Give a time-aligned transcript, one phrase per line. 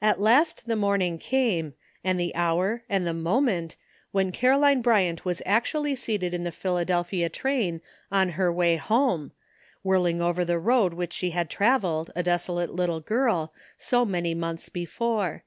[0.00, 1.74] At last the morning came,
[2.04, 3.74] and the hour and the moment,
[4.12, 7.80] when Caroline Bryant was actually seated in the Philadelphia train
[8.12, 8.86] on her way AT LAST.
[8.86, 9.32] 367 home,
[9.82, 14.68] whirling over the road which she had traveled, a desolate little girl, so many months
[14.68, 15.42] before.